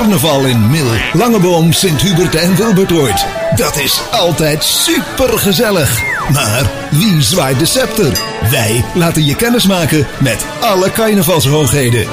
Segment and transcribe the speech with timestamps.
[0.00, 3.26] Carnaval in Mil, Langeboom, Sint-Hubert en Wilbertoord.
[3.56, 6.02] Dat is altijd super gezellig.
[6.32, 8.12] Maar wie zwaait de scepter?
[8.50, 12.06] Wij laten je kennis maken met alle carnavalshoogheden.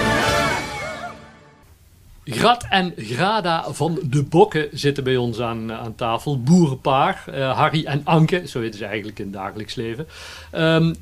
[2.24, 6.42] Grad en Grada van de Bokken zitten bij ons aan, aan tafel.
[6.42, 10.08] Boerenpaar, uh, Harry en Anke, zo heten ze eigenlijk in het dagelijks leven.
[10.56, 10.96] Um,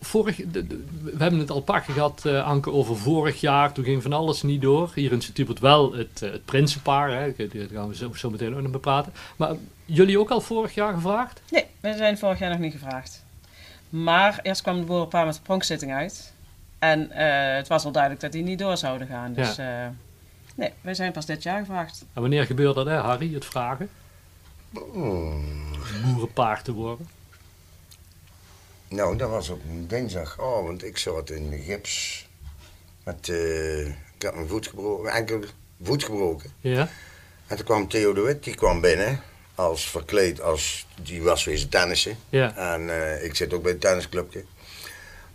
[0.00, 3.40] vorig, de, de, we hebben het al een paar keer gehad, uh, Anke, over vorig
[3.40, 3.72] jaar.
[3.72, 4.90] Toen ging van alles niet door.
[4.94, 7.10] Hier in Sint-Hubert wel het, uh, het prinsenpaar.
[7.10, 7.34] Hè.
[7.36, 9.12] Daar gaan we zo, zo meteen ook nog bepraten.
[9.36, 11.42] Maar jullie ook al vorig jaar gevraagd?
[11.50, 13.24] Nee, we zijn vorig jaar nog niet gevraagd.
[13.88, 16.32] Maar eerst kwam het boerenpaar met de pronkzitting uit.
[16.78, 19.32] En uh, het was al duidelijk dat die niet door zouden gaan.
[19.32, 19.94] Dus ja.
[20.54, 22.04] nee, wij zijn pas dit jaar gevraagd.
[22.12, 23.88] En wanneer gebeurt dat, hè, Harry, het vragen?
[24.74, 25.34] Oh.
[26.04, 27.06] Boerenpaar te worden?
[28.92, 30.38] Nou, dat was op dinsdag.
[30.38, 32.26] Oh, want ik zat in de gips.
[33.04, 35.40] Met, uh, ik had mijn voet gebroken, enkel
[35.82, 36.50] voet gebroken.
[36.60, 36.88] Ja.
[37.46, 39.20] En toen kwam Theo de Wit, die kwam binnen.
[39.54, 42.18] Als verkleed als, die was weer zijn tennissen.
[42.28, 42.56] Ja.
[42.56, 44.44] En uh, ik zit ook bij het tennisclubje.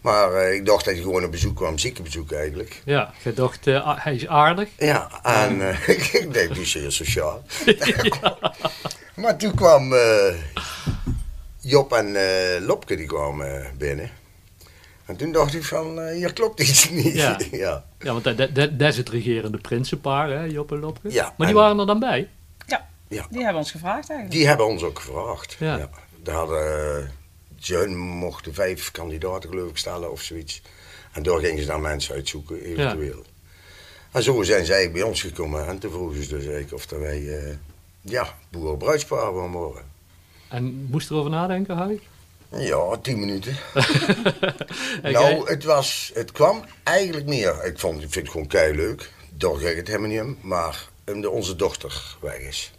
[0.02, 2.82] Maar uh, ik dacht dat hij gewoon op bezoek kwam, ziekenbezoek eigenlijk.
[2.86, 4.70] Ja, je dacht, hij is aardig.
[4.78, 7.44] Ja, en ik denk, die is zeer sociaal.
[7.66, 8.38] ja.
[9.16, 9.94] maar toen kwam
[11.68, 14.10] Job en uh, Lopke die kwamen binnen.
[15.06, 17.14] En toen dacht ik van, uh, hier klopt iets niet.
[17.14, 17.86] Ja, ja.
[18.00, 21.12] ja want dat, dat, dat is het regerende prinsenpaar, hè, Job en Lopke.
[21.12, 22.30] Ja, maar die waren er dan bij?
[22.66, 24.32] Ja, ja, die hebben ons gevraagd eigenlijk.
[24.32, 25.78] Die hebben ons ook gevraagd, ja.
[25.78, 25.90] ja.
[26.24, 27.12] Daar hadden,
[27.60, 30.62] ze mochten vijf kandidaten geloof ik stellen of zoiets.
[31.12, 33.24] En door gingen ze dan mensen uitzoeken, eventueel.
[33.24, 33.32] Ja.
[34.12, 37.00] En zo zijn zij bij ons gekomen en toen vroegen ze dus eigenlijk of dat
[37.00, 37.54] wij, uh,
[38.02, 39.97] ja, boerenbruidspaar wilden worden.
[40.48, 42.00] En moest erover nadenken, Harry?
[42.50, 43.58] Ja, tien minuten.
[45.04, 47.66] nou, het, was, het kwam eigenlijk meer.
[47.66, 49.12] Ik, vond, ik vind het gewoon kei leuk.
[49.30, 50.38] Daar ging het helemaal niet om.
[50.42, 52.72] Maar omdat onze dochter weg is.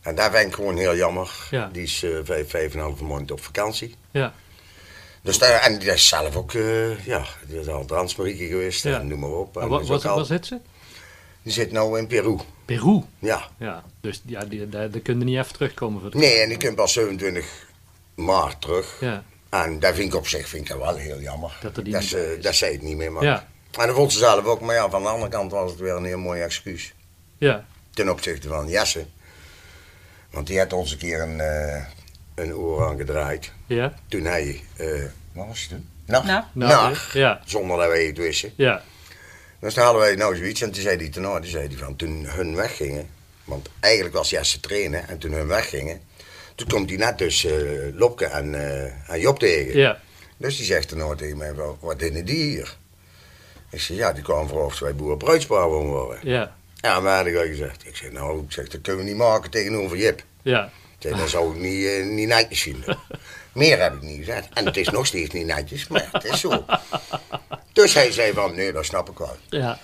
[0.00, 1.30] En daar ben ik gewoon heel jammer.
[1.50, 1.68] Ja.
[1.72, 3.94] Die is uh, vijf, vijf en een halve maand op vakantie.
[4.10, 4.34] Ja.
[5.22, 8.82] Dus daar, en die is zelf ook, uh, ja, die is al transmarieke geweest.
[8.82, 9.00] Ja.
[9.00, 9.56] En noem maar op.
[9.56, 10.58] En wat, wat, al, waar zit ze?
[11.42, 12.36] Die zit nou in Peru.
[12.66, 13.02] Peru?
[13.18, 13.48] Ja.
[13.58, 16.00] ja dus ja, die, daar, daar kun je niet even terugkomen.
[16.00, 17.66] Voor nee, en die komt pas 27
[18.14, 18.96] maart terug.
[19.00, 19.24] Ja.
[19.48, 21.58] En dat vind ik op zich vind ik dat wel heel jammer.
[21.62, 23.22] Dat, er die dat, ze, dat zij het niet meer mag.
[23.22, 23.46] Ja.
[23.78, 24.60] En dat vond ze zelf ook.
[24.60, 26.94] Maar ja, van de andere kant was het weer een heel mooi excuus.
[27.38, 27.64] Ja.
[27.90, 29.04] Ten opzichte van Jesse.
[30.30, 31.84] Want die had ons een keer een, uh,
[32.34, 33.52] een oor aangedraaid.
[33.66, 33.94] Ja.
[34.08, 35.88] Toen hij, uh, wat was het toen?
[36.04, 36.26] Nacht.
[36.26, 36.44] Nou.
[36.52, 37.12] Nacht.
[37.12, 37.40] Ja.
[37.44, 38.52] Zonder dat wij het wisten.
[38.56, 38.82] Ja.
[39.60, 40.62] Toen hadden wij nou zoiets.
[40.62, 43.08] En toen zei hij ten die zei hij van toen hun weggingen.
[43.44, 45.08] Want eigenlijk was Jesse trainen.
[45.08, 46.00] En toen hun weggingen.
[46.54, 47.52] Toen komt hij net dus uh,
[47.94, 49.78] Lopke en, uh, en Job tegen.
[49.78, 50.00] Ja.
[50.36, 52.76] Dus die zegt dan tegen mij, wat dienen die hier?
[53.70, 56.18] Ik zeg, ja, die kwamen voor of wij boerenbruidspaar worden.
[56.22, 56.54] Ja.
[56.74, 57.86] Ja, maar had ik al gezegd.
[57.86, 60.22] Ik zeg, nou, ik zeg, dat kunnen we niet maken tegenover Jip.
[60.42, 60.70] Ja.
[60.98, 62.98] Ik dat zou ik niet, uh, niet netjes vinden.
[63.52, 64.48] Meer heb ik niet gezegd.
[64.54, 66.64] En het is nog steeds niet netjes, maar het is zo.
[67.86, 69.36] Dus hij zei van, nee, dat snap ik wel.
[69.48, 69.78] Ja.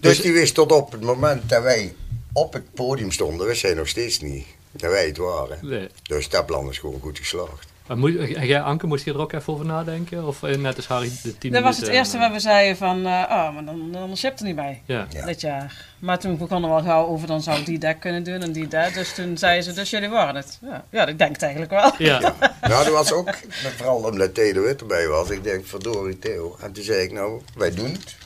[0.00, 1.94] Dus die wist tot op het moment dat wij
[2.32, 5.58] op het podium stonden, wist hij nog steeds niet dat wij het waren.
[5.62, 5.88] Nee.
[6.02, 7.66] Dus dat plan is gewoon goed geslaagd.
[7.94, 10.26] Moet, jij, Anke, moest je er ook even over nadenken?
[10.26, 12.98] Of eh, net als Harry de tien Dat was het eerste wat we zeiden van,
[12.98, 14.82] uh, oh, maar dan, dan is er niet bij.
[14.84, 15.06] Ja.
[15.10, 15.26] Ja.
[15.26, 15.86] Dit jaar.
[15.98, 18.68] Maar toen begonnen we al gauw over, dan zou die dat kunnen doen en die
[18.68, 18.94] dat.
[18.94, 20.58] Dus toen zeiden ze, dus jullie waren het.
[20.62, 21.92] Ja, ja ik denk het eigenlijk wel.
[21.98, 22.20] Ja.
[22.60, 23.34] Nou, dat was ook,
[23.76, 25.30] vooral omdat Theo de Wit erbij was.
[25.30, 26.56] Ik denk, verdorie Theo.
[26.60, 28.16] En toen zei ik, nou, wij doen het.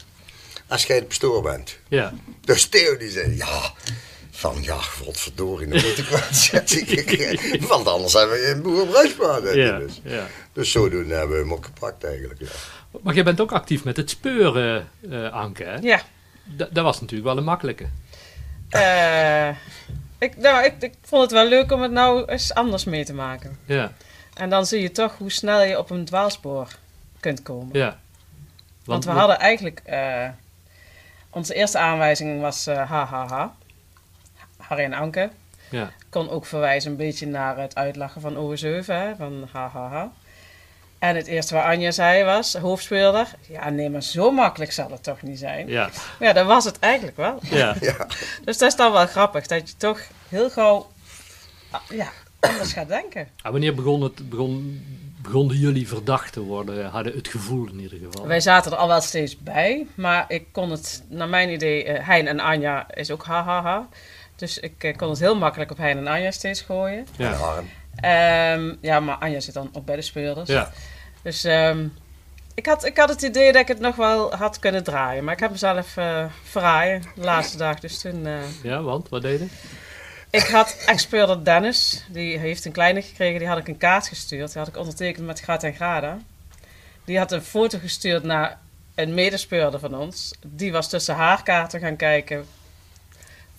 [0.67, 1.79] Als jij het bestoor bent.
[1.89, 2.13] Ja.
[2.41, 3.73] Dus Theo die zei, ja,
[4.35, 6.21] van ja, godverdorie, dan moet ik wel
[6.51, 7.69] zeggen.
[7.69, 9.57] Want anders hebben we een boerenbruidspaar.
[9.57, 9.79] Ja.
[9.79, 10.01] Dus.
[10.05, 10.27] ja.
[10.53, 12.41] dus zodoende hebben we hem ook gepakt eigenlijk.
[12.41, 12.47] Ja.
[13.03, 15.77] Maar jij bent ook actief met het speuren, uh, Anke, hè?
[15.77, 15.99] Ja.
[16.57, 17.87] D dat was natuurlijk wel een makkelijke.
[18.71, 19.49] Uh,
[20.19, 23.15] ik, nou, ik, ik vond het wel leuk om het nou eens anders mee te
[23.15, 23.59] maken.
[23.65, 23.93] Ja.
[24.35, 26.69] En dan zie je toch hoe snel je op een dwaalspoor
[27.21, 27.79] kunt komen.
[27.79, 27.89] Ja.
[27.89, 27.99] Want,
[28.85, 29.83] Want we hadden eigenlijk...
[29.87, 30.29] Uh,
[31.31, 33.55] onze eerste aanwijzing was uh, ha, ha, ha.
[34.73, 35.31] Harry en Anke.
[35.71, 35.91] Ja.
[36.11, 40.13] Kon ook verwijzen een beetje naar het uitlachen van OO7, hè, van ha, ha, ha.
[40.99, 45.03] En het eerste wat Anja zei was, hoofdspeler, ja nee, maar zo makkelijk zal het
[45.03, 45.69] toch niet zijn.
[45.69, 45.91] Ja.
[46.19, 47.39] Maar ja, dat was het eigenlijk wel.
[47.43, 47.75] Ja.
[47.81, 48.07] Ja.
[48.45, 50.91] Dus dat is dan wel grappig, dat je toch heel gauw
[51.89, 52.09] ja,
[52.41, 53.29] anders gaat denken.
[53.43, 54.85] Ah, wanneer begon het, begon,
[55.23, 56.91] begonnen jullie verdacht te worden?
[56.91, 58.27] Hadden het gevoel in ieder geval.
[58.27, 62.09] Wij zaten er al wel steeds bij, maar ik kon het, naar mijn idee, uh,
[62.09, 63.89] Hein en Anja is ook ha, ha, ha.
[64.43, 67.07] Dus ik uh, kon het heel makkelijk op Hein en Anja steeds gooien.
[67.17, 67.37] En
[68.01, 68.55] Ja.
[68.55, 70.49] Um, ja, maar Anja zit dan ook bij de speurders.
[70.49, 70.73] Ja.
[71.23, 71.93] Dus um,
[72.55, 75.25] Ik had, ik had het idee dat ik het nog wel had kunnen draaien.
[75.25, 77.81] Maar ik heb mezelf eh verraaien de laatste dag.
[77.81, 78.27] Dus toen...
[78.27, 79.47] eh, Ja, want wat deed je?
[80.31, 82.05] ik had ex-speurder Dennis.
[82.09, 83.39] Die heeft een kleine gekregen.
[83.39, 84.49] Die had ik een kaart gestuurd.
[84.53, 86.19] Die had ik ondertekend met Gat en Grada.
[87.05, 88.59] Die had een foto gestuurd naar
[88.95, 90.33] een medespeurder van ons.
[90.47, 92.47] Die was tussen haar kaarten gaan kijken.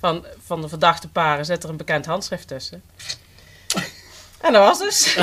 [0.03, 2.83] Van, van de verdachte paren zit er een bekend handschrift tussen.
[4.43, 5.15] En dat was dus.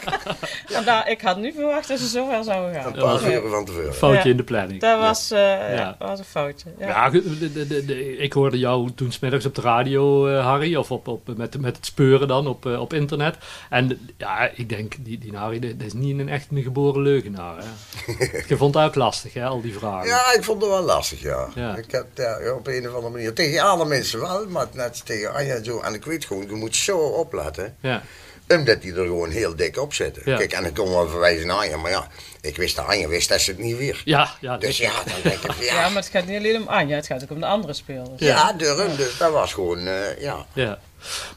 [0.76, 2.86] en daar, ik had niet verwacht dat ze zo ver zouden gaan.
[2.86, 3.18] Een paar
[3.50, 3.94] van tevoren.
[3.94, 4.30] Foutje Ja.
[4.30, 4.80] in de planning.
[4.80, 5.70] Dat was, eh, ja.
[5.72, 5.96] Ja.
[5.98, 6.66] dat was een foutje.
[6.78, 7.10] Ja.
[7.10, 10.90] De, de, de, de- ik hoorde jou toen smiddags op de radio, eh, Harry, of
[10.90, 13.36] op, op, met, met het speuren dan op, eh, op internet.
[13.70, 17.54] En ja, ik denk, die, die Harry, dat is niet een echt een geboren leugenaar.
[17.56, 17.66] Hè?
[18.48, 20.08] Je vond het ook lastig, hè, al die vragen.
[20.08, 21.48] Ja, ik vond het wel lastig, ja.
[21.54, 21.76] Ja.
[21.76, 25.34] Ik heb ja, op een of andere manier, tegen alle mensen wel, maar net tegen
[25.34, 25.80] Anja en zo.
[25.80, 28.02] En ik weet gewoon, je moet zo opletten, Ja,
[28.48, 30.22] omdat die er gewoon heel dik op zitten.
[30.24, 30.36] Ja.
[30.36, 32.06] Kijk, en ik kon wel verwijzen naar Anja, maar ja,
[32.40, 34.02] ik wist dat Anja wist dat ze het niet weer.
[34.04, 36.68] ja, ja, Dus ja, dan denk ik, ja, Ja, maar het gaat niet alleen om
[36.68, 38.08] Anja, het gaat ook om de andere spelers.
[38.16, 40.46] ja, daarom, dus dat was gewoon, eh, ja.
[40.52, 40.78] ja.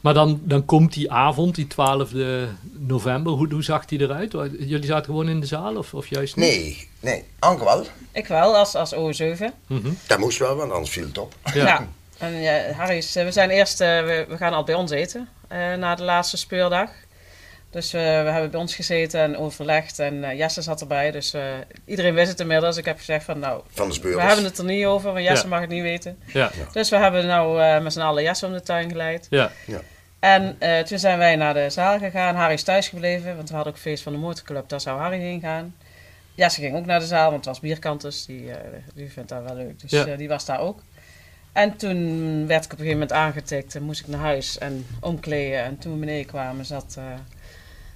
[0.00, 2.10] Maar dan, dan komt die avond, die 12
[2.78, 4.32] november, hoe, hoe zag die eruit?
[4.58, 6.44] Jullie zaten gewoon in de zaal of, of juist niet?
[6.46, 7.86] Nee, nee, Anke wel.
[8.12, 9.44] Ik wel, als, als O7.
[9.66, 9.90] Mhm.
[10.06, 11.34] Dat moest wel, want anders viel het op.
[11.54, 11.64] Ja.
[11.64, 11.88] Ja.
[12.18, 15.28] En ja, Harry we zijn eerst, eh, we, we gaan al bij ons eten
[15.78, 16.90] na de laatste speurdag.
[17.70, 21.10] Dus eh, we hebben bij ons gezeten en overlegd en eh, Jesse zat erbij.
[21.10, 21.42] Dus eh,
[21.84, 22.76] iedereen wist het inmiddels.
[22.76, 25.44] Ik heb gezegd van nou, Van de we hebben het er niet over, want Jesse
[25.44, 25.50] Ja.
[25.50, 26.18] mag het niet weten.
[26.26, 29.26] Ja, Dus we hebben nou eh, met z'n allen Jesse om de tuin geleid.
[29.30, 29.50] ja,
[30.20, 32.34] En eh, toen zijn wij naar de zaal gegaan.
[32.34, 34.68] Harry is thuis gebleven, want we hadden ook feest van de motorclub.
[34.68, 35.74] Daar zou Harry heen gaan.
[36.34, 38.26] Jesse ging ook naar de zaal, want het was bierkantus.
[38.26, 38.56] Die, eh,
[38.94, 39.80] die vindt dat wel leuk.
[39.80, 40.06] Dus Ja.
[40.06, 40.80] eh, die was daar ook.
[41.52, 43.74] En toen werd ik op een gegeven moment aangetikt.
[43.74, 45.62] En moest ik naar huis en omkleden.
[45.64, 47.04] En toen we beneden kwamen, zat, eh,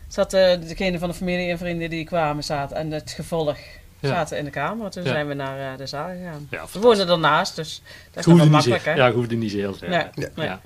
[0.08, 2.76] zat eh, degene van de familie en vrienden die kwamen zaten.
[2.76, 3.56] En het gevolg
[4.00, 4.08] Ja.
[4.08, 4.90] zaten in de kamer.
[4.90, 5.08] Toen Ja.
[5.10, 6.46] zijn we naar eh, de zaal gegaan.
[6.50, 6.64] ja.
[6.72, 8.92] We woonden ernaast, dus dat is wel makkelijk, hè?
[8.94, 9.88] Ja, hoefde niet zo heel ver.
[9.88, 10.28] Nee, Ja.
[10.34, 10.46] nee.
[10.46, 10.60] Ja.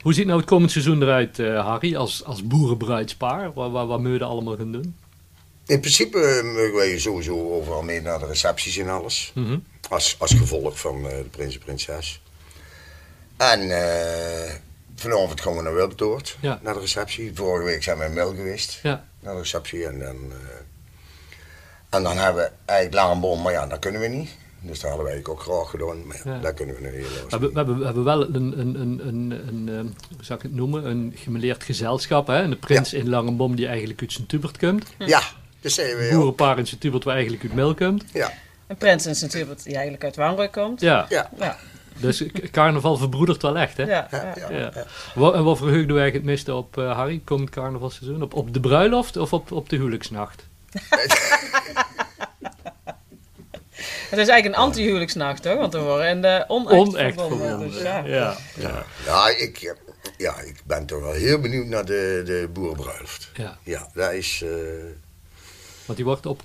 [0.00, 3.52] Hoe ziet nou het komend seizoen eruit, eh, Harry, als, als boerenbruidspaar?
[3.52, 4.96] Wat, wat, wat moet je er allemaal gaan doen?
[5.66, 9.30] In principe mogen wij sowieso overal mee naar de recepties en alles.
[9.34, 9.58] Mhm.
[9.88, 12.20] Als, als gevolg van eh, de prins en prinses.
[13.50, 14.50] En eh,
[14.96, 16.58] vanavond gaan we naar Wilbertoort, Ja.
[16.62, 17.30] naar de receptie.
[17.34, 19.86] Vorige week zijn we in Mil geweest, Ja, naar de receptie.
[19.86, 24.30] En dan, eh, en dan hebben we eigenlijk Langenboom, maar ja, dat kunnen we niet.
[24.60, 26.38] Dus dat hadden wij ook graag gedaan, maar ja, Ja.
[26.40, 27.50] dat kunnen we nu we helaas hebben, niet.
[27.52, 29.80] we hebben, we hebben wel een, een, een, een, een, eh,
[30.16, 32.26] hoe zou ik het noemen, een gemeleerd gezelschap.
[32.26, 32.42] Hè?
[32.42, 34.86] En de prins in Langenbom die eigenlijk uit zijn tubert komt.
[34.98, 35.22] Ja,
[35.60, 38.04] dat zeggen we boerenpaar in zijn tubert waar eigenlijk uit Mel komt.
[38.12, 38.32] Ja,
[38.66, 40.80] Een prins is natuurlijk die eigenlijk uit Wangrooi komt.
[40.80, 41.30] Ja, ja.
[41.96, 43.82] Dus carnaval verbroedert wel echt, hè?
[43.82, 44.50] ja, Ja, ja.
[44.50, 44.70] ja.
[44.74, 44.84] Ja.
[45.14, 48.22] Wat, en wat verheugde wij het meeste op, eh, Harry, komend carnavalseizoen?
[48.22, 50.46] Op, op de bruiloft of op, op de huwelijksnacht?
[54.10, 55.56] Het is eigenlijk een anti-huwelijksnacht, hoor.
[55.56, 57.70] Want we worden in de onecht, Onecht verbonden.
[57.70, 58.04] Dus, ja.
[58.04, 58.36] Ja.
[58.58, 59.72] Ja, ja, ik, eh,
[60.16, 63.30] ja, ik ben toch wel heel benieuwd naar de, de boerenbruiloft.
[63.34, 64.50] ja, Ja, dat is eh,
[65.86, 66.42] want die wordt op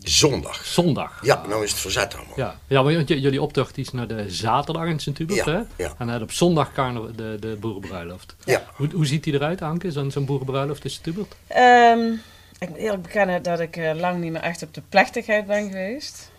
[0.00, 1.24] carnavalszondag.
[1.24, 2.36] Ja, nou is het verzet allemaal.
[2.36, 5.84] Ja, ja j- jullie optocht die is naar de zaterdag in Sint-Hubert, Ja, hè?
[5.84, 5.94] ja.
[5.98, 8.36] En dan op zondag carnaval, de, de boerenbruiloft.
[8.44, 8.62] Ja.
[8.74, 11.34] Hoe, hoe ziet die eruit, Anke, zo'n zo'n boerenbruiloft in Sint-Hubert?
[11.46, 12.12] Ehm,
[12.58, 15.66] ik moet eerlijk bekennen dat ik eh, lang niet meer echt op de plechtigheid ben
[15.68, 16.30] geweest.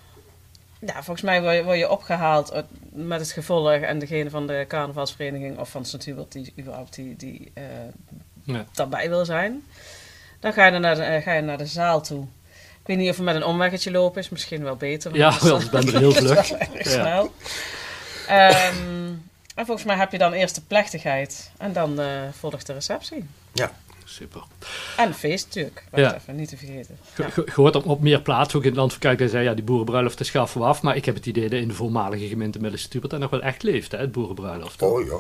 [0.80, 4.66] Ja, volgens mij word je, word je opgehaald met het gevolg en degene van de
[4.68, 7.64] carnavalsvereniging of van Sint-Hubert die überhaupt die, die eh,
[8.44, 8.66] Ja.
[8.74, 9.64] daarbij wil zijn.
[10.40, 12.22] Dan ga je, naar de, eh, ga je naar de zaal toe.
[12.82, 15.16] Ik weet niet of we met een omweggetje lopen is misschien wel beter.
[15.16, 16.50] Ja, wel, ik ben er heel dat is vlug.
[16.74, 16.90] Ja.
[16.90, 17.32] snel.
[18.28, 19.08] Ehm,
[19.56, 22.08] en volgens mij heb je dan eerst de plechtigheid en dan eh,
[22.40, 23.26] volgt de receptie.
[23.54, 23.72] Ja.
[24.06, 24.42] Super.
[24.98, 26.16] En het feest natuurlijk, wacht Ja.
[26.16, 26.98] even, niet te vergeten.
[27.16, 27.54] Je Ja.
[27.54, 29.64] hoort op, op meer plaatsen ook in het land van kijk, hij zei ja, die
[29.64, 30.82] boerenbruiloft schaffen we af.
[30.82, 33.64] Maar ik heb het idee dat in de voormalige gemeente Midden-Stubert dat nog wel echt
[33.64, 34.82] leeft, hè, het boerenbruiloft.
[34.82, 35.16] Oh ja.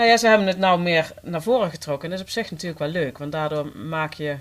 [0.00, 2.04] Nou ja, ze hebben het nou meer naar voren getrokken.
[2.04, 4.36] En dat is op zich natuurlijk wel leuk, want daardoor maak je,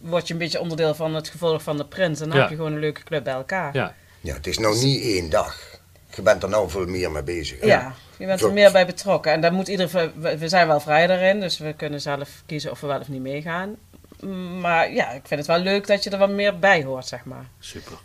[0.00, 2.20] word je een beetje onderdeel van het gevolg van de prins.
[2.20, 2.40] En dan Ja.
[2.42, 3.74] heb je gewoon een leuke club bij elkaar.
[3.74, 5.60] Ja, Ja, het is nou niet één dag.
[6.14, 7.60] Je bent er nou veel meer mee bezig.
[7.60, 7.66] hè?
[7.66, 9.32] Ja, je bent er meer bij betrokken.
[9.32, 12.70] En daar moet ieder, we we zijn wel vrij daarin, dus we kunnen zelf kiezen
[12.70, 13.76] of we wel of niet meegaan.
[14.60, 17.24] Maar ja, ik vind het wel leuk dat je er wat meer bij hoort, zeg
[17.24, 17.46] maar.
[17.58, 17.98] super.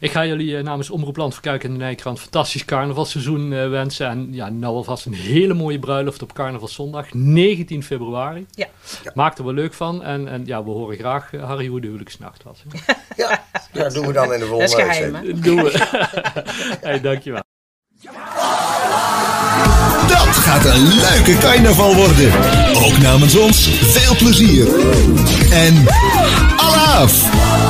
[0.00, 3.68] Ik ga jullie eh, namens Omroep Land Verkuik en de Nijkrant een fantastisch carnavalseizoen eh,
[3.68, 4.08] wensen.
[4.08, 8.46] En ja, nou alvast een hele mooie bruiloft op carnavalszondag, 19 februari.
[8.50, 8.66] Ja.
[9.04, 9.10] Ja.
[9.14, 10.02] Maak er wel leuk van.
[10.04, 12.62] En, en ja, we horen graag, eh, Harry, hoe de huwelijksnacht was.
[13.16, 15.44] Ja, dat doen we dan in de Dat is volgende geheim, uitzending.
[15.44, 15.50] hè?
[15.50, 16.82] Doen we.
[16.86, 17.42] hey, dankjewel.
[20.08, 22.32] Dat gaat een leuke carnaval worden.
[22.74, 24.66] Ook namens ons veel plezier.
[25.52, 25.84] En
[26.56, 27.63] alaaf!